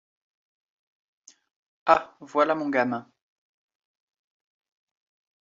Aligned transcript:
Ah, 1.85 2.15
voilà 2.21 2.55
mon 2.55 2.69
gamin! 2.71 3.07